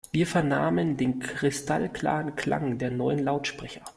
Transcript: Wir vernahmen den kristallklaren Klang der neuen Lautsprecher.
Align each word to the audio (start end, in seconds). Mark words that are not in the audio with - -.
Wir 0.11 0.25
vernahmen 0.25 0.97
den 0.97 1.19
kristallklaren 1.19 2.35
Klang 2.35 2.79
der 2.79 2.89
neuen 2.89 3.19
Lautsprecher. 3.19 3.81